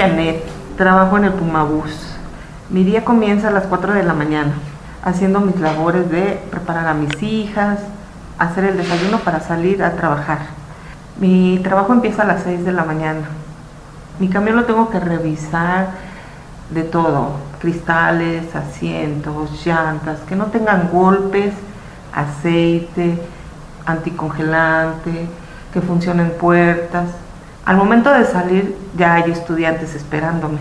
[0.00, 0.42] Janet,
[0.78, 1.92] trabajo en el Pumabús.
[2.70, 4.54] Mi día comienza a las 4 de la mañana,
[5.04, 7.80] haciendo mis labores de preparar a mis hijas,
[8.38, 10.38] hacer el desayuno para salir a trabajar.
[11.20, 13.28] Mi trabajo empieza a las 6 de la mañana.
[14.18, 15.88] Mi camión lo tengo que revisar
[16.70, 21.52] de todo, cristales, asientos, llantas, que no tengan golpes,
[22.14, 23.20] aceite,
[23.84, 25.28] anticongelante,
[25.74, 27.10] que funcionen puertas.
[27.70, 30.58] Al momento de salir ya hay estudiantes esperándome.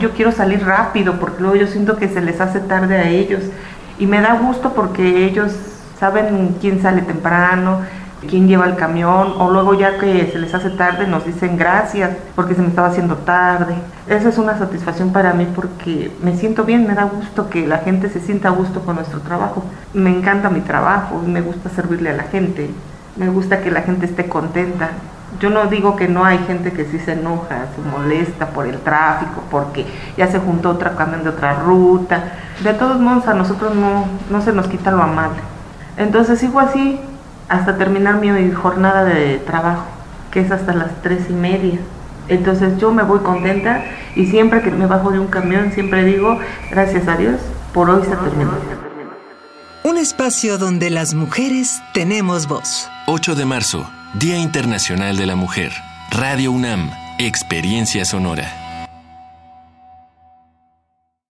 [0.00, 3.44] Yo quiero salir rápido porque luego yo siento que se les hace tarde a ellos
[3.96, 5.52] y me da gusto porque ellos
[6.00, 7.82] saben quién sale temprano,
[8.28, 12.10] quién lleva el camión o luego ya que se les hace tarde nos dicen gracias
[12.34, 13.76] porque se me estaba haciendo tarde.
[14.08, 17.78] Esa es una satisfacción para mí porque me siento bien, me da gusto que la
[17.78, 19.62] gente se sienta a gusto con nuestro trabajo.
[19.94, 22.68] Me encanta mi trabajo me gusta servirle a la gente,
[23.14, 24.90] me gusta que la gente esté contenta.
[25.40, 28.78] Yo no digo que no hay gente que sí se enoja, se molesta por el
[28.78, 32.32] tráfico, porque ya se juntó otra camión de otra ruta.
[32.62, 35.40] De todos modos, a nosotros no, no se nos quita lo amable.
[35.96, 37.00] Entonces sigo así
[37.48, 39.84] hasta terminar mi jornada de trabajo,
[40.30, 41.78] que es hasta las tres y media.
[42.28, 46.38] Entonces yo me voy contenta y siempre que me bajo de un camión siempre digo,
[46.70, 47.40] gracias a Dios,
[47.72, 48.52] por hoy se terminó.
[49.84, 52.90] Un espacio donde las mujeres tenemos voz.
[53.10, 55.72] 8 de marzo, Día Internacional de la Mujer.
[56.10, 58.67] Radio UNAM, Experiencia Sonora.